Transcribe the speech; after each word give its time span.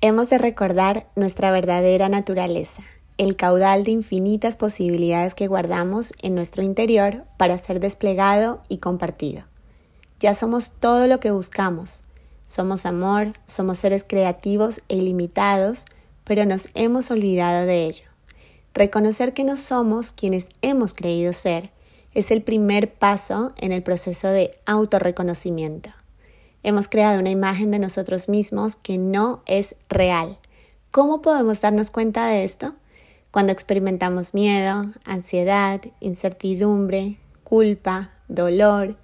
Hemos 0.00 0.30
de 0.30 0.38
recordar 0.38 1.08
nuestra 1.16 1.50
verdadera 1.50 2.08
naturaleza, 2.08 2.84
el 3.16 3.34
caudal 3.34 3.82
de 3.82 3.90
infinitas 3.90 4.54
posibilidades 4.54 5.34
que 5.34 5.48
guardamos 5.48 6.12
en 6.22 6.36
nuestro 6.36 6.62
interior 6.62 7.24
para 7.36 7.58
ser 7.58 7.80
desplegado 7.80 8.62
y 8.68 8.78
compartido. 8.78 9.42
Ya 10.20 10.34
somos 10.34 10.70
todo 10.70 11.08
lo 11.08 11.18
que 11.18 11.32
buscamos. 11.32 12.04
Somos 12.44 12.86
amor, 12.86 13.32
somos 13.46 13.78
seres 13.78 14.04
creativos 14.06 14.82
e 14.88 14.94
ilimitados, 14.94 15.84
pero 16.22 16.44
nos 16.44 16.68
hemos 16.74 17.10
olvidado 17.10 17.66
de 17.66 17.86
ello. 17.86 18.04
Reconocer 18.74 19.34
que 19.34 19.42
no 19.42 19.56
somos 19.56 20.12
quienes 20.12 20.48
hemos 20.62 20.94
creído 20.94 21.32
ser 21.32 21.70
es 22.14 22.30
el 22.30 22.42
primer 22.42 22.94
paso 22.94 23.52
en 23.56 23.72
el 23.72 23.82
proceso 23.82 24.28
de 24.28 24.60
autorreconocimiento. 24.64 25.90
Hemos 26.62 26.88
creado 26.88 27.20
una 27.20 27.30
imagen 27.30 27.70
de 27.70 27.78
nosotros 27.78 28.28
mismos 28.28 28.76
que 28.76 28.98
no 28.98 29.42
es 29.46 29.76
real. 29.88 30.38
¿Cómo 30.90 31.22
podemos 31.22 31.60
darnos 31.60 31.90
cuenta 31.90 32.26
de 32.26 32.44
esto? 32.44 32.74
Cuando 33.30 33.52
experimentamos 33.52 34.34
miedo, 34.34 34.92
ansiedad, 35.04 35.80
incertidumbre, 36.00 37.18
culpa, 37.44 38.10
dolor, 38.26 38.96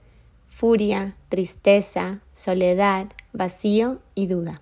furia, 0.49 1.17
tristeza, 1.29 2.21
soledad, 2.33 3.07
vacío 3.33 4.01
y 4.15 4.27
duda. 4.27 4.61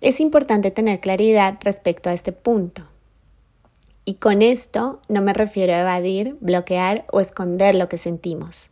Es 0.00 0.20
importante 0.20 0.70
tener 0.70 1.00
claridad 1.00 1.58
respecto 1.62 2.10
a 2.10 2.12
este 2.12 2.32
punto. 2.32 2.82
Y 4.04 4.14
con 4.14 4.42
esto 4.42 5.00
no 5.08 5.22
me 5.22 5.32
refiero 5.32 5.72
a 5.72 5.80
evadir, 5.80 6.36
bloquear 6.40 7.06
o 7.10 7.20
esconder 7.20 7.74
lo 7.74 7.88
que 7.88 7.96
sentimos. 7.96 8.70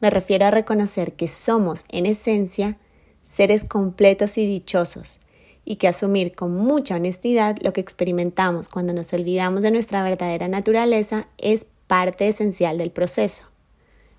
Me 0.00 0.10
refiero 0.10 0.46
a 0.46 0.50
reconocer 0.50 1.14
que 1.14 1.28
somos, 1.28 1.84
en 1.88 2.06
esencia, 2.06 2.76
seres 3.24 3.64
completos 3.64 4.38
y 4.38 4.46
dichosos, 4.46 5.20
y 5.64 5.76
que 5.76 5.88
asumir 5.88 6.34
con 6.34 6.54
mucha 6.54 6.96
honestidad 6.96 7.56
lo 7.62 7.72
que 7.72 7.80
experimentamos 7.80 8.68
cuando 8.68 8.92
nos 8.92 9.12
olvidamos 9.12 9.62
de 9.62 9.70
nuestra 9.70 10.02
verdadera 10.02 10.48
naturaleza 10.48 11.28
es 11.38 11.66
parte 11.86 12.28
esencial 12.28 12.78
del 12.78 12.90
proceso. 12.90 13.44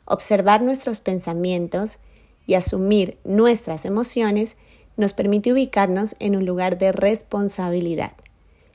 Observar 0.05 0.61
nuestros 0.61 0.99
pensamientos 0.99 1.99
y 2.45 2.55
asumir 2.55 3.17
nuestras 3.23 3.85
emociones 3.85 4.55
nos 4.95 5.13
permite 5.13 5.51
ubicarnos 5.51 6.15
en 6.19 6.35
un 6.35 6.45
lugar 6.45 6.77
de 6.77 6.91
responsabilidad. 6.91 8.13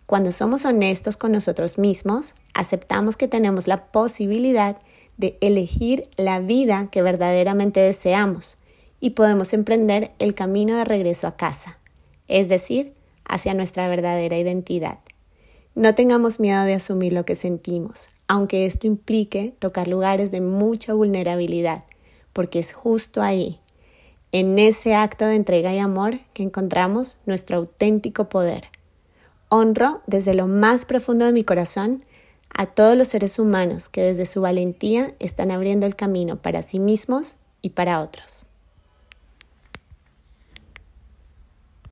Cuando 0.06 0.30
somos 0.30 0.64
honestos 0.64 1.16
con 1.16 1.32
nosotros 1.32 1.78
mismos, 1.78 2.34
aceptamos 2.54 3.16
que 3.16 3.28
tenemos 3.28 3.66
la 3.66 3.86
posibilidad 3.86 4.76
de 5.22 5.38
elegir 5.40 6.08
la 6.16 6.40
vida 6.40 6.88
que 6.90 7.00
verdaderamente 7.00 7.78
deseamos 7.78 8.58
y 8.98 9.10
podemos 9.10 9.52
emprender 9.52 10.10
el 10.18 10.34
camino 10.34 10.76
de 10.76 10.84
regreso 10.84 11.28
a 11.28 11.36
casa, 11.36 11.78
es 12.26 12.48
decir, 12.48 12.92
hacia 13.24 13.54
nuestra 13.54 13.86
verdadera 13.86 14.36
identidad. 14.36 14.98
No 15.76 15.94
tengamos 15.94 16.40
miedo 16.40 16.64
de 16.64 16.74
asumir 16.74 17.12
lo 17.12 17.24
que 17.24 17.36
sentimos, 17.36 18.10
aunque 18.26 18.66
esto 18.66 18.88
implique 18.88 19.54
tocar 19.60 19.86
lugares 19.86 20.32
de 20.32 20.40
mucha 20.40 20.92
vulnerabilidad, 20.92 21.84
porque 22.32 22.58
es 22.58 22.72
justo 22.72 23.22
ahí, 23.22 23.60
en 24.32 24.58
ese 24.58 24.96
acto 24.96 25.24
de 25.24 25.36
entrega 25.36 25.72
y 25.72 25.78
amor, 25.78 26.18
que 26.32 26.42
encontramos 26.42 27.18
nuestro 27.26 27.58
auténtico 27.58 28.28
poder. 28.28 28.64
Honro 29.50 30.02
desde 30.08 30.34
lo 30.34 30.48
más 30.48 30.84
profundo 30.84 31.26
de 31.26 31.32
mi 31.32 31.44
corazón 31.44 32.04
a 32.54 32.66
todos 32.66 32.96
los 32.96 33.08
seres 33.08 33.38
humanos 33.38 33.88
que 33.88 34.02
desde 34.02 34.26
su 34.26 34.40
valentía 34.40 35.14
están 35.18 35.50
abriendo 35.50 35.86
el 35.86 35.96
camino 35.96 36.40
para 36.40 36.62
sí 36.62 36.78
mismos 36.78 37.36
y 37.60 37.70
para 37.70 38.00
otros. 38.00 38.46